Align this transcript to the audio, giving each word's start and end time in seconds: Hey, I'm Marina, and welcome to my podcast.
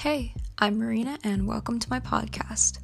Hey, 0.00 0.32
I'm 0.58 0.78
Marina, 0.78 1.18
and 1.24 1.46
welcome 1.46 1.78
to 1.78 1.90
my 1.90 2.00
podcast. 2.00 2.78